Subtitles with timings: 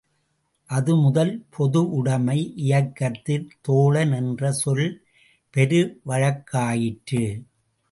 [0.69, 4.87] அதுமுதல், பொதுவுடைமை இயக்கத்தில் தோழன் என்ற சொல்
[5.53, 7.23] பெருவழக்காயிற்று.